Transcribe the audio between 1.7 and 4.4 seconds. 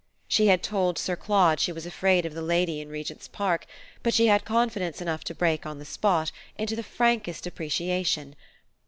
was afraid of the lady in the Regent's Park; but she